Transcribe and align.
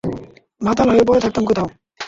মাতাল 0.61 0.87
হয়ে 0.89 1.07
পরে 1.07 1.19
থাকতাম 1.19 1.43
কোথাও। 1.45 1.67